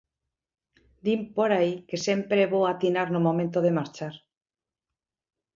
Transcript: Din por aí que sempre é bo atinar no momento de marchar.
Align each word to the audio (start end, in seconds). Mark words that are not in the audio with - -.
Din 1.05 1.21
por 1.35 1.49
aí 1.59 1.73
que 1.87 1.97
sempre 2.07 2.37
é 2.45 2.47
bo 2.53 2.61
atinar 2.73 3.07
no 3.11 3.23
momento 3.27 3.59
de 3.65 3.75
marchar. 3.77 4.15